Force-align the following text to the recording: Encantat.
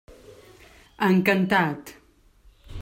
Encantat. 1.09 1.95